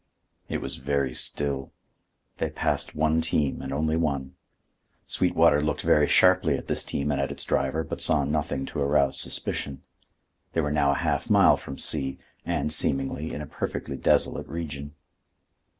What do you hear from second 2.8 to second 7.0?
one team and only one. Sweetwater looked very sharply at this